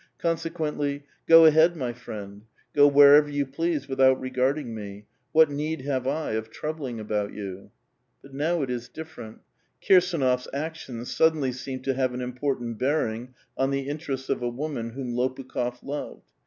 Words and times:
Consequently," 0.17 1.03
Go 1.29 1.45
ahead, 1.45 1.75
my 1.75 1.93
friend! 1.93 2.45
go 2.73 2.87
wherever 2.87 3.29
you 3.29 3.45
please 3.45 3.87
without 3.87 4.19
regarding 4.19 4.73
me. 4.73 5.05
What 5.31 5.51
need 5.51 5.81
have 5.81 6.07
I 6.07 6.31
of 6.31 6.49
troubling 6.49 6.99
about 6.99 7.33
you?" 7.33 7.69
But 8.23 8.33
now 8.33 8.63
it 8.63 8.71
is 8.71 8.89
different. 8.89 9.41
Kirsdnof's 9.87 10.47
actions 10.55 11.11
suddenly 11.15 11.51
seem 11.51 11.81
to 11.81 11.93
have 11.93 12.15
an 12.15 12.21
important 12.21 12.79
bearing 12.79 13.35
on 13.55 13.69
the 13.69 13.87
interests 13.87 14.29
of 14.29 14.41
a 14.41 14.49
woman 14.49 14.89
whom 14.93 15.13
Lopukh6f 15.13 15.83
loved. 15.83 16.25